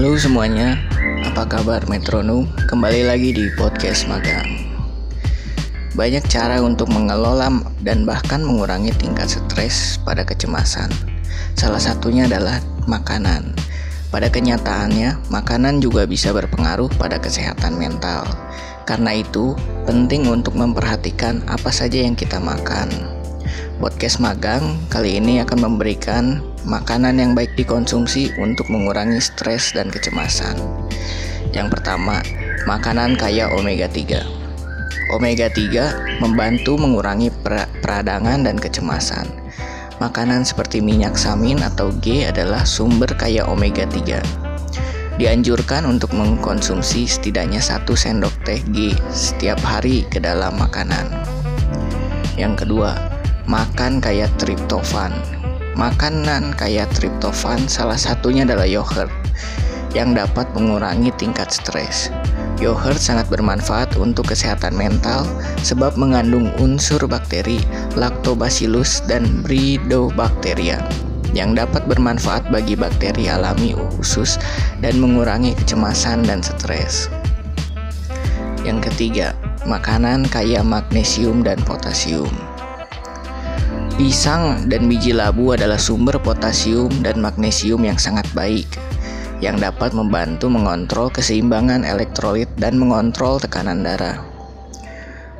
Halo 0.00 0.16
semuanya, 0.16 0.80
apa 1.28 1.44
kabar 1.44 1.84
metronom? 1.84 2.48
Kembali 2.72 3.04
lagi 3.04 3.36
di 3.36 3.52
podcast 3.52 4.08
magang. 4.08 4.48
Banyak 5.92 6.24
cara 6.24 6.56
untuk 6.64 6.88
mengelola 6.88 7.52
dan 7.84 8.08
bahkan 8.08 8.40
mengurangi 8.40 8.96
tingkat 8.96 9.28
stres 9.28 10.00
pada 10.00 10.24
kecemasan. 10.24 10.88
Salah 11.52 11.76
satunya 11.76 12.24
adalah 12.24 12.64
makanan. 12.88 13.52
Pada 14.08 14.32
kenyataannya, 14.32 15.20
makanan 15.28 15.84
juga 15.84 16.08
bisa 16.08 16.32
berpengaruh 16.32 16.88
pada 16.96 17.20
kesehatan 17.20 17.76
mental. 17.76 18.24
Karena 18.88 19.20
itu, 19.20 19.52
penting 19.84 20.32
untuk 20.32 20.56
memperhatikan 20.56 21.44
apa 21.44 21.68
saja 21.68 22.00
yang 22.00 22.16
kita 22.16 22.40
makan. 22.40 22.88
Podcast 23.76 24.16
magang 24.16 24.80
kali 24.88 25.20
ini 25.20 25.44
akan 25.44 25.60
memberikan 25.60 26.40
makanan 26.68 27.16
yang 27.16 27.32
baik 27.32 27.56
dikonsumsi 27.56 28.36
untuk 28.36 28.68
mengurangi 28.68 29.20
stres 29.22 29.72
dan 29.72 29.88
kecemasan. 29.88 30.56
Yang 31.56 31.78
pertama, 31.78 32.20
makanan 32.68 33.16
kaya 33.16 33.48
omega 33.56 33.88
3. 33.88 34.22
Omega 35.16 35.50
3 35.50 36.20
membantu 36.22 36.76
mengurangi 36.76 37.32
per- 37.42 37.66
peradangan 37.82 38.44
dan 38.46 38.60
kecemasan. 38.60 39.26
Makanan 40.00 40.48
seperti 40.48 40.80
minyak 40.80 41.16
samin 41.16 41.60
atau 41.60 41.92
G 42.00 42.24
adalah 42.24 42.64
sumber 42.64 43.10
kaya 43.16 43.44
omega 43.48 43.84
3. 43.84 44.20
Dianjurkan 45.20 45.84
untuk 45.84 46.16
mengkonsumsi 46.16 47.04
setidaknya 47.04 47.60
satu 47.60 47.92
sendok 47.92 48.32
teh 48.40 48.60
G 48.72 48.96
setiap 49.12 49.60
hari 49.60 50.08
ke 50.08 50.16
dalam 50.16 50.56
makanan. 50.56 51.12
Yang 52.40 52.64
kedua, 52.64 52.96
makan 53.44 54.00
kaya 54.00 54.32
triptofan. 54.40 55.39
Makanan 55.78 56.54
kaya 56.58 56.86
triptofan 56.90 57.70
salah 57.70 57.98
satunya 57.98 58.42
adalah 58.42 58.66
yogurt 58.66 59.10
yang 59.94 60.14
dapat 60.14 60.46
mengurangi 60.54 61.10
tingkat 61.18 61.50
stres. 61.50 62.10
Yogurt 62.60 63.00
sangat 63.00 63.26
bermanfaat 63.32 63.96
untuk 63.96 64.28
kesehatan 64.28 64.76
mental 64.76 65.24
sebab 65.64 65.96
mengandung 65.96 66.52
unsur 66.60 67.00
bakteri 67.08 67.56
Lactobacillus 67.96 69.00
dan 69.08 69.40
Bridobacteria 69.40 70.78
yang 71.30 71.54
dapat 71.54 71.86
bermanfaat 71.86 72.50
bagi 72.50 72.74
bakteri 72.74 73.30
alami 73.30 73.72
usus 73.98 74.36
dan 74.82 74.98
mengurangi 74.98 75.54
kecemasan 75.54 76.26
dan 76.26 76.42
stres. 76.42 77.06
Yang 78.66 78.92
ketiga, 78.92 79.32
makanan 79.64 80.28
kaya 80.28 80.60
magnesium 80.60 81.40
dan 81.40 81.56
potasium. 81.64 82.49
Pisang 84.00 84.64
dan 84.72 84.88
biji 84.88 85.12
labu 85.12 85.52
adalah 85.52 85.76
sumber 85.76 86.16
potasium 86.16 86.88
dan 87.04 87.20
magnesium 87.20 87.84
yang 87.84 88.00
sangat 88.00 88.24
baik 88.32 88.64
yang 89.44 89.60
dapat 89.60 89.92
membantu 89.92 90.48
mengontrol 90.48 91.12
keseimbangan 91.12 91.84
elektrolit 91.84 92.48
dan 92.56 92.80
mengontrol 92.80 93.36
tekanan 93.36 93.84
darah. 93.84 94.24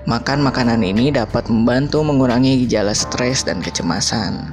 Makan 0.04 0.44
makanan 0.44 0.84
ini 0.84 1.08
dapat 1.08 1.48
membantu 1.48 2.04
mengurangi 2.04 2.68
gejala 2.68 2.92
stres 2.92 3.48
dan 3.48 3.64
kecemasan. 3.64 4.52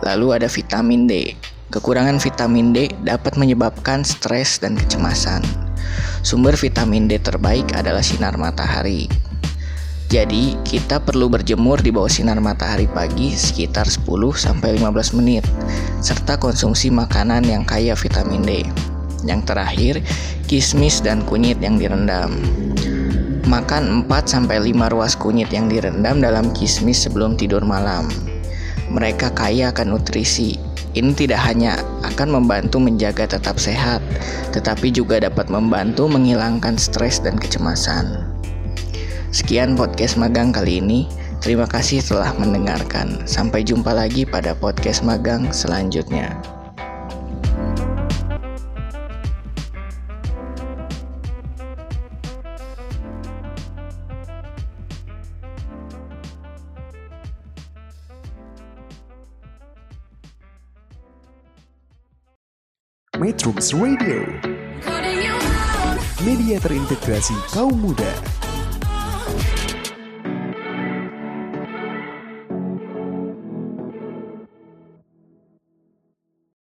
Lalu 0.00 0.40
ada 0.40 0.48
vitamin 0.48 1.04
D. 1.04 1.36
Kekurangan 1.68 2.24
vitamin 2.24 2.72
D 2.72 2.88
dapat 3.04 3.36
menyebabkan 3.36 4.00
stres 4.00 4.56
dan 4.56 4.80
kecemasan. 4.80 5.44
Sumber 6.24 6.56
vitamin 6.56 7.04
D 7.04 7.20
terbaik 7.20 7.76
adalah 7.76 8.00
sinar 8.00 8.40
matahari. 8.40 9.29
Jadi, 10.10 10.58
kita 10.66 10.98
perlu 10.98 11.30
berjemur 11.30 11.78
di 11.78 11.94
bawah 11.94 12.10
sinar 12.10 12.42
matahari 12.42 12.90
pagi 12.90 13.30
sekitar 13.30 13.86
10-15 13.86 14.82
menit, 15.14 15.46
serta 16.02 16.34
konsumsi 16.34 16.90
makanan 16.90 17.46
yang 17.46 17.62
kaya 17.62 17.94
vitamin 17.94 18.42
D. 18.42 18.66
Yang 19.22 19.54
terakhir, 19.54 19.94
kismis 20.50 20.98
dan 20.98 21.22
kunyit 21.22 21.62
yang 21.62 21.78
direndam. 21.78 22.42
Makan 23.46 24.10
4-5 24.10 24.50
ruas 24.90 25.14
kunyit 25.14 25.54
yang 25.54 25.70
direndam 25.70 26.18
dalam 26.18 26.50
kismis 26.58 27.06
sebelum 27.06 27.38
tidur 27.38 27.62
malam. 27.62 28.10
Mereka 28.90 29.30
kaya 29.38 29.70
akan 29.70 29.94
nutrisi. 29.94 30.58
Ini 30.90 31.14
tidak 31.14 31.38
hanya 31.46 31.78
akan 32.02 32.34
membantu 32.34 32.82
menjaga 32.82 33.30
tetap 33.38 33.62
sehat, 33.62 34.02
tetapi 34.50 34.90
juga 34.90 35.22
dapat 35.22 35.46
membantu 35.46 36.10
menghilangkan 36.10 36.74
stres 36.74 37.22
dan 37.22 37.38
kecemasan. 37.38 38.29
Sekian 39.30 39.78
podcast 39.78 40.18
magang 40.18 40.50
kali 40.50 40.82
ini. 40.82 41.06
Terima 41.38 41.62
kasih 41.62 42.02
telah 42.02 42.34
mendengarkan. 42.34 43.22
Sampai 43.30 43.62
jumpa 43.62 43.94
lagi 43.94 44.26
pada 44.26 44.58
podcast 44.58 45.06
magang 45.06 45.54
selanjutnya. 45.54 46.34
Metrums 63.14 63.70
Radio, 63.78 64.26
media 66.26 66.58
terintegrasi 66.58 67.36
kaum 67.54 67.78
muda. 67.78 68.29